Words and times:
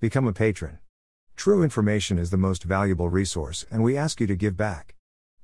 Become 0.00 0.28
a 0.28 0.32
patron. 0.32 0.78
True 1.34 1.64
information 1.64 2.18
is 2.18 2.30
the 2.30 2.36
most 2.36 2.62
valuable 2.62 3.08
resource, 3.08 3.66
and 3.68 3.82
we 3.82 3.96
ask 3.96 4.20
you 4.20 4.28
to 4.28 4.36
give 4.36 4.56
back. 4.56 4.94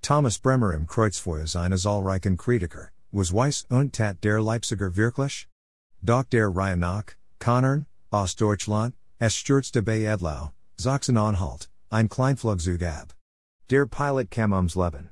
Thomas 0.00 0.38
Bremer 0.38 0.72
im 0.72 0.86
Kreuzfeuer 0.86 1.42
eine 1.56 1.76
zahlreichen 1.76 2.36
Kritiker, 2.36 2.90
was 3.10 3.32
Weiss 3.32 3.66
und 3.68 3.92
Tat 3.92 4.20
der 4.20 4.40
Leipziger 4.40 4.94
wirklich? 4.94 5.48
Doch 6.04 6.22
der 6.30 6.50
Reihe 6.50 6.76
nach, 6.76 7.16
Könnern, 7.40 7.86
aus 8.12 8.36
Deutschland, 8.36 8.94
es 9.18 9.34
stürzte 9.34 9.82
bei 9.82 10.04
Edlau, 10.04 10.52
Sachsen-Anhalt, 10.76 11.66
ein 11.90 12.08
Kleinflugzeug 12.08 12.82
ab. 12.84 13.12
Der 13.70 13.86
Pilot 13.86 14.30
kam 14.30 14.52
ums 14.52 14.76
Leben. 14.76 15.10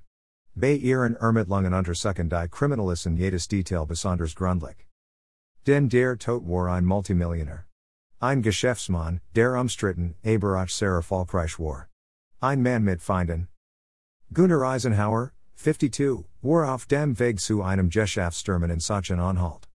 Bei 0.55 0.75
ihren 0.75 1.17
Ermittlungen 1.17 1.75
untersuchen 1.75 2.29
die 2.29 2.49
Kriminalisten 2.49 3.17
jedes 3.17 3.49
Detail 3.49 3.87
besonders 3.87 4.37
gründlich. 4.37 4.87
Den 5.67 5.89
der 5.89 6.17
Tod 6.17 6.47
war 6.47 6.69
ein 6.69 6.85
Multimillionär. 6.85 7.67
Ein 8.23 8.41
Geschäftsmann, 8.41 9.21
der 9.35 9.61
umstritten, 9.61 10.15
sehr 10.69 10.93
erfolgreich 10.93 11.59
war. 11.59 11.89
Ein 12.41 12.63
Mann 12.63 12.85
mit 12.85 13.03
Feinden. 13.03 13.49
Gunnar 14.33 14.63
Eisenhauer, 14.63 15.33
52, 15.57 16.25
war 16.41 16.73
auf 16.73 16.87
dem 16.87 17.19
Weg 17.19 17.41
zu 17.41 17.65
einem 17.65 17.91
Geschäftsstürmen 17.91 18.71
in 18.71 18.79
Sachsen-Anhalt. 18.79 19.69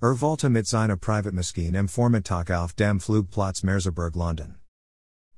Er 0.00 0.18
wollte 0.18 0.48
mit 0.48 0.66
seiner 0.66 0.96
Privatmaschine 0.96 1.78
am 1.78 1.88
Vormittag 1.88 2.50
auf 2.50 2.72
dem 2.72 3.00
Flugplatz 3.00 3.62
Merseburg 3.62 4.16
London. 4.16 4.54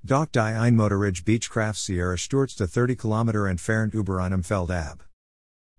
Doch 0.04 0.26
die 0.26 0.38
Einmotorige 0.38 1.24
Beechcraft 1.24 1.74
Sierra 1.74 2.16
stürzte 2.16 2.68
30 2.68 2.96
km 2.96 3.44
entfernt 3.44 3.92
über 3.92 4.22
einem 4.22 4.44
Feld 4.44 4.70
ab. 4.70 5.08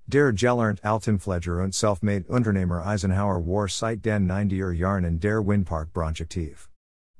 Der 0.06 0.34
gelernt 0.34 0.84
Altenpfleger 0.84 1.64
und 1.64 1.74
Selfmade 1.74 2.28
Unternehmer 2.28 2.86
Eisenhauer 2.86 3.48
war 3.48 3.70
seit 3.70 4.04
den 4.04 4.30
90er 4.30 4.74
Jahren 4.74 5.06
in 5.06 5.22
der 5.22 5.48
Windpark 5.48 5.98
aktiv. 5.98 6.70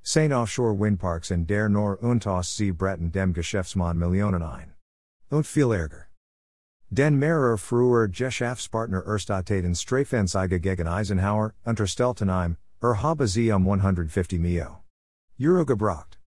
Sein 0.06 0.34
Offshore 0.34 0.76
Windparks 0.78 1.32
in 1.32 1.48
der 1.48 1.70
Nor 1.70 1.98
und 2.04 2.28
Sie 2.44 2.74
Bretten 2.74 3.10
dem 3.10 3.32
Geschäftsmann 3.32 3.98
Millionen 3.98 4.44
ein. 4.44 4.74
Und 5.30 5.48
viel 5.48 5.72
Ärger. 5.72 6.08
Den 6.90 7.18
mehrer 7.18 7.58
früher 7.58 8.10
Geschäftspartner 8.10 9.06
Erstattaten 9.06 9.74
Strafenzeige 9.74 10.60
gegen 10.60 10.90
Eisenhauer, 10.90 11.54
unterstellten 11.64 12.30
er 12.30 13.02
habe 13.02 13.28
sie 13.30 13.54
um 13.54 13.66
150 13.66 14.42
Mio. 14.42 14.84
Euro 15.40 15.66
gebracht. 15.66 16.20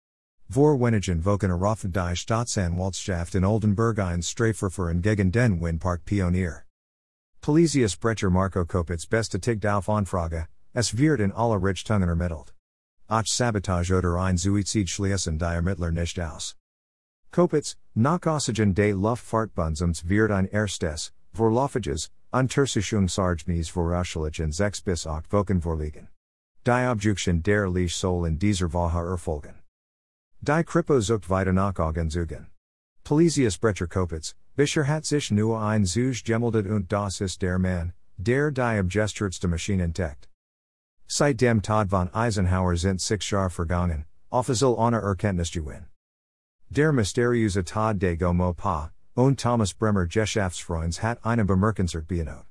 Vor 0.49 0.79
wenigen 0.79 1.23
Wochen 1.23 1.51
eröffnet 1.51 1.95
die 1.95 2.15
Staatsanwaltschaft 2.15 3.35
in 3.35 3.45
Oldenburg 3.45 3.99
ein 3.99 4.23
Strafverfahren 4.23 5.03
gegen 5.03 5.31
den 5.31 5.61
Windpark 5.61 6.03
Pionier. 6.03 6.63
Polizius 7.41 7.95
Brecher 7.95 8.31
Marco 8.31 8.65
Kopitz 8.65 9.05
bestätigt 9.05 9.67
auf 9.67 9.87
Anfrage, 9.87 10.47
es 10.73 10.97
wird 10.97 11.19
in 11.19 11.31
aller 11.31 11.61
Richtungen 11.61 12.09
ermittelt. 12.09 12.56
Ach 13.09 13.25
Sabotage 13.25 13.95
oder 13.95 14.17
ein 14.17 14.37
Suizid 14.37 14.89
schließen 14.89 15.37
die 15.37 15.45
Ermittler 15.45 15.91
nicht 15.91 16.19
aus. 16.19 16.57
Kopitz, 17.31 17.77
nach 17.95 18.25
Oxygen 18.25 18.73
des 18.73 18.93
Luftfahrtbundesamts 18.95 20.09
wird 20.09 20.31
ein 20.31 20.45
erstes, 20.45 21.13
vorläufiges, 21.33 22.09
Untersuchungsargnis 22.31 23.69
vorausschaulich 23.69 24.39
in 24.39 24.51
sechs 24.51 24.81
bis 24.81 25.07
acht 25.07 25.31
Wochen 25.31 25.61
vorliegen. 25.61 26.09
Die 26.65 26.87
Objection 26.89 27.41
der 27.41 27.69
Leich 27.69 27.95
soll 27.95 28.27
in 28.27 28.37
dieser 28.37 28.73
Woche 28.73 28.99
erfolgen. 28.99 29.55
Die 30.41 30.63
Kripo 30.65 30.99
sucht 30.99 31.29
weiter 31.29 31.53
nach 31.53 31.79
Augenzeugen. 31.79 32.47
Polizius 33.05 33.57
Brecher 33.57 33.87
Kopitz, 33.87 34.35
Bisher 34.57 34.85
hat 34.85 35.05
sich 35.05 35.31
nur 35.31 35.61
ein 35.61 35.85
Zug 35.85 36.25
gemeldet 36.25 36.67
und 36.67 36.91
das 36.91 37.21
ist 37.21 37.41
der 37.41 37.57
Mann, 37.57 37.93
der 38.17 38.51
die 38.51 38.79
abgestürzte 38.79 39.47
Maschine 39.47 39.83
entdeckt. 39.83 40.27
Seit 41.09 41.37
dem 41.37 41.61
Tod 41.61 41.89
von 41.89 42.09
Eisenhauer 42.13 42.75
sind 42.75 42.99
six 42.99 43.31
Jahre 43.31 43.49
vergangen, 43.49 44.03
offiziell 44.29 44.75
ohne 44.77 44.99
Erkenntnis 45.01 45.49
gewinn. 45.49 45.85
Der 46.69 46.91
mysteriöse 46.91 47.63
Tod 47.63 47.97
de 47.97 48.17
GoMoPa, 48.17 48.91
und 49.15 49.39
Thomas 49.39 49.71
Bremer 49.71 50.05
Geschäftsfreunds 50.05 51.01
hat 51.01 51.17
eine 51.23 51.45
bemerkenswert 51.45 52.09
Beanot. 52.09 52.45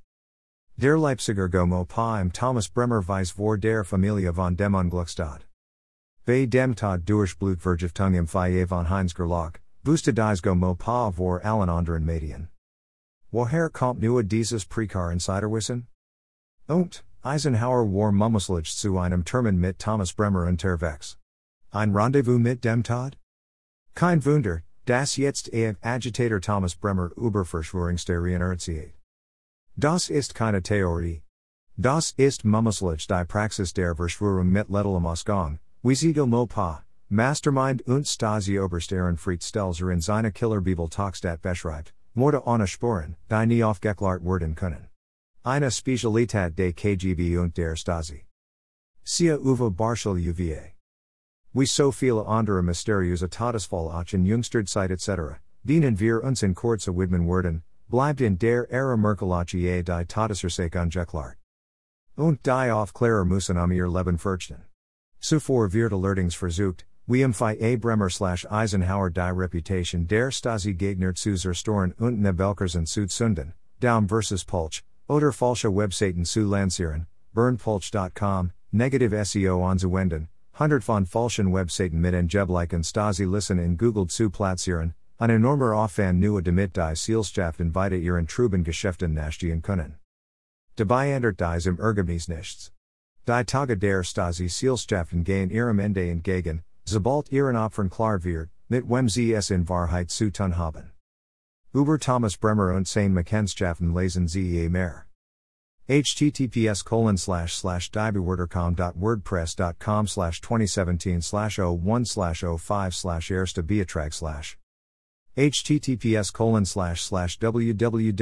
Der 0.78 0.97
Leipziger 0.97 1.50
GoMoPa 1.50 2.19
im 2.22 2.33
Thomas 2.33 2.66
Bremer 2.66 3.06
Weiss 3.06 3.31
vor 3.31 3.59
der 3.59 3.84
Familie 3.84 4.33
von 4.33 4.56
dem 4.56 4.75
Unglücksstad. 4.75 5.45
Bei 6.25 6.47
dem 6.47 6.75
Tod 6.75 7.05
durch 7.05 7.39
Blutvergiftung 7.39 8.15
im 8.15 8.27
Foyer 8.27 8.66
von 8.66 8.89
Heinz 8.89 9.15
Gerlach, 9.15 9.61
Busta 9.84 10.12
dies 10.12 10.41
GoMoPa 10.41 11.12
vor 11.12 11.45
allen 11.45 11.69
anderen 11.69 12.06
Medien. 12.06 12.49
Woher 13.31 13.69
kommt 13.69 14.00
nur 14.00 14.22
dieses 14.22 14.65
Prekar 14.65 15.12
Insiderwissen? 15.12 15.89
Und, 16.66 17.05
Eisenhauer 17.22 17.87
war 17.93 18.12
mummuslich 18.12 18.77
zu 18.77 18.99
einem 18.99 19.25
Termin 19.25 19.59
mit 19.59 19.78
Thomas 19.78 20.12
Bremer 20.12 20.47
unterwegs. 20.47 21.16
Ein 21.72 21.94
Rendezvous 21.94 22.38
mit 22.38 22.65
dem 22.65 22.82
Tod? 22.82 23.16
Kein 23.94 24.25
Wunder, 24.25 24.62
das 24.84 25.16
jetzt 25.16 25.49
eher 25.53 25.77
Agitator 25.82 26.41
Thomas 26.41 26.75
Bremer 26.75 27.10
über 27.16 27.44
Verschwörungstheorien 27.44 28.43
erzählt. 28.43 28.94
Das 29.77 30.09
ist 30.09 30.34
keine 30.34 30.62
Theorie. 30.62 31.22
Das 31.77 32.12
ist 32.16 32.44
mummuslich 32.44 33.06
die 33.06 33.25
Praxis 33.25 33.72
der 33.72 33.94
Verschwörung 33.94 34.50
mit 34.50 34.69
Lettelem 34.69 35.06
Ausgang, 35.06 35.59
wie 35.83 35.94
sie 35.94 36.15
mo 36.15 36.47
pa, 36.47 36.84
Mastermind 37.09 37.83
und 37.83 38.06
Stasi 38.06 38.59
Oberst 38.59 38.91
Ehrenfried 38.91 39.43
Stelzer 39.43 39.91
in 39.91 40.00
seine 40.00 40.33
Killerbibel 40.33 40.88
Talkstat 40.88 41.43
beschreibt, 41.43 41.93
Morda 42.15 42.43
ohne 42.47 42.66
Sporen, 42.66 43.16
die 43.31 43.47
nie 43.47 43.62
aufgeklärt 43.62 44.25
werden 44.25 44.54
können. 44.54 44.88
Eine 45.47 45.71
Spezialität 45.71 46.59
des 46.59 46.75
KGB 46.75 47.39
und 47.39 47.57
der 47.57 47.77
Stasi. 47.77 48.25
Sia 49.05 49.39
Uwe 49.39 49.71
Barschel 49.71 50.17
UVA. 50.17 50.73
Wie 51.53 51.67
so 51.67 51.93
viele 51.93 52.27
andere 52.27 52.65
mysteriöse 52.65 53.29
Todesfall 53.29 53.93
auch 53.93 54.12
in 54.12 54.27
Jungsterzeit 54.27 54.91
etc., 54.91 55.39
dienen 55.62 56.01
wir 56.01 56.25
uns 56.25 56.43
in 56.43 56.53
kurze 56.53 56.93
Widmen 56.97 57.29
werden, 57.29 57.62
bleibt 57.89 58.23
in 58.23 58.37
der 58.37 58.69
Ära 58.73 58.97
Merkelachie 58.97 59.84
die 59.84 60.05
Todesursache 60.07 60.81
ungeklärt. 60.83 61.37
Und 62.17 62.45
die 62.45 62.73
Aufklärer 62.73 63.25
müssen 63.25 63.57
um 63.57 63.71
ihr 63.71 63.87
Leben 63.87 64.19
fürchten. 64.19 64.65
Zuvor 65.21 65.73
wird 65.73 65.93
allerdings 65.93 66.34
versucht, 66.34 66.87
wie 67.07 67.23
im 67.23 67.33
Fall 67.33 67.57
A. 67.63 67.77
Bremer 67.77 68.11
slash 68.11 68.45
Eisenhauer 68.51 69.11
die 69.11 69.21
Reputation 69.21 70.09
der 70.09 70.33
Stasi 70.33 70.75
Gegner 70.75 71.15
zu 71.15 71.37
zerstören 71.37 71.93
und 72.01 72.21
Nebelkers 72.21 72.75
und 72.75 72.89
Südsünden, 72.89 73.53
Daum 73.78 74.09
versus 74.09 74.45
Pulch, 74.45 74.83
oder 75.09 75.33
falsche 75.33 75.71
Webseiten 75.71 76.25
zu 76.25 76.44
lancieren, 76.44 77.06
berndpulch.com, 77.34 78.53
negative 78.72 79.25
SEO 79.25 79.65
anzuwenden, 79.65 80.28
100 80.53 80.83
von 80.83 81.06
falschen 81.06 81.53
Webseiten 81.53 82.00
mit 82.00 82.15
angeblichen 82.15 82.83
Stasi 82.83 83.25
listen 83.25 83.59
in 83.59 83.77
Google 83.77 84.06
zu 84.06 84.31
platzieren, 84.31 84.95
ein 85.19 85.31
enormer 85.31 85.75
Aufwand 85.75 86.21
nur 86.21 86.43
damit 86.43 86.77
die 86.77 86.95
Seelschaft 86.95 87.61
in 87.61 87.72
ihren 87.75 88.27
Truben 88.27 88.65
Geschäften 88.65 89.15
nachstehen 89.15 89.62
können. 89.62 89.97
Dabei 90.77 91.12
ändert 91.12 91.41
dies 91.41 91.66
im 91.66 91.78
Ergebnis 91.78 92.28
nichts. 92.28 92.72
Die 93.27 93.45
Tage 93.45 93.77
der 93.77 94.03
Stasi 94.03 94.49
Seelschaften 94.49 95.25
gehen 95.25 95.50
ihrem 95.50 95.78
Ende 95.78 96.09
entgegen, 96.09 96.62
sobald 96.84 97.33
ihren 97.33 97.56
Opfern 97.56 97.91
klar 97.91 98.22
wird, 98.25 98.50
mit 98.69 98.89
wem 98.89 99.09
sie 99.09 99.33
es 99.33 99.50
in 99.50 99.69
Wahrheit 99.69 100.11
zu 100.11 100.31
tun 100.31 100.56
haben. 100.56 100.96
Über 101.77 102.01
Thomas 102.01 102.37
Bremer 102.37 102.75
und 102.75 102.89
sein 102.89 103.13
Mackenschaften 103.13 103.93
lesen 103.93 104.29
Sie 104.29 104.67
mehr 104.71 105.05
https 105.87 106.83
colon 106.83 107.19
slash 107.19 107.55
slash 107.55 107.91
diebewertercom.wordpress.com 107.91 110.07
slash 110.07 110.41
2017 110.41 111.21
slash 111.21 111.59
01 111.59 112.07
slash 112.07 112.41
05 112.41 112.95
slash 112.95 113.31
erste 113.31 113.63
beatrag 113.63 114.15
slash. 114.15 114.57
Https 115.37 116.33
colon 116.33 116.65
slash 116.65 117.03
slash 117.03 117.39
www.hoker.eu 117.39 118.15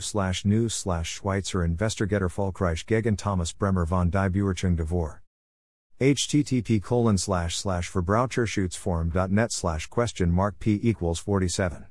slash 0.00 0.44
news 0.44 0.74
slash 0.74 1.20
Schweizer 1.20 1.64
Investigator 1.64 2.28
Volkreich 2.28 2.84
gegen 2.84 3.16
Thomas 3.16 3.52
Bremer 3.52 3.86
von 3.86 4.10
die 4.10 4.28
Beurteilung 4.28 4.76
devor 4.76 5.20
http 6.00 6.82
colon 6.82 7.16
slash 7.16 7.56
slash 7.56 7.88
verbraucherschutzforum.net 7.92 9.52
slash 9.52 9.86
question 9.86 10.32
mark 10.32 10.58
p 10.58 10.80
equals 10.82 11.20
47 11.20 11.86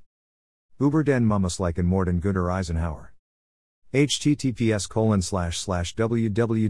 Uber 0.81 1.04
den 1.04 1.25
Mummusleichen 1.25 1.86
Morden 1.86 2.19
Gunter 2.19 2.45
Eisenhauer 2.45 3.10
https 3.94 4.89
colon 4.89 5.22
slash 5.22 5.60
slash 5.60 5.95
www.bild.de 5.95 6.69